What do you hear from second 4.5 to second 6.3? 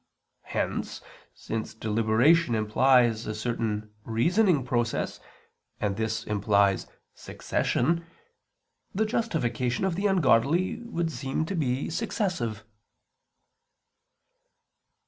process, and this